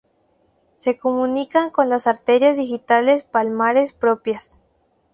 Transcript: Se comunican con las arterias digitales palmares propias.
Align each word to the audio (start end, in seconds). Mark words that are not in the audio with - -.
Se 0.77 0.97
comunican 0.97 1.69
con 1.69 1.87
las 1.87 2.07
arterias 2.07 2.57
digitales 2.57 3.21
palmares 3.23 3.93
propias. 3.93 4.59